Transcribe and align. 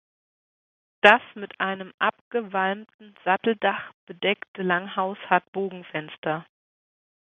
Das 1.01 1.21
mit 1.35 1.59
einem 1.59 1.93
abgewalmten 1.99 3.13
Satteldach 3.23 3.91
bedeckte 4.07 4.63
Langhaus 4.63 5.19
hat 5.29 5.51
Bogenfenster. 5.51 6.47